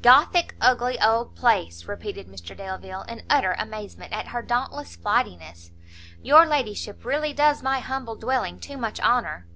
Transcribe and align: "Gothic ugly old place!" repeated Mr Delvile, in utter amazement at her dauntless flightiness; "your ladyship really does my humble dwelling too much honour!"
"Gothic 0.00 0.56
ugly 0.62 0.98
old 0.98 1.36
place!" 1.36 1.84
repeated 1.84 2.26
Mr 2.26 2.56
Delvile, 2.56 3.02
in 3.02 3.22
utter 3.28 3.52
amazement 3.52 4.14
at 4.14 4.28
her 4.28 4.40
dauntless 4.40 4.96
flightiness; 4.96 5.72
"your 6.22 6.46
ladyship 6.46 7.04
really 7.04 7.34
does 7.34 7.62
my 7.62 7.80
humble 7.80 8.16
dwelling 8.16 8.58
too 8.58 8.78
much 8.78 8.98
honour!" 9.00 9.46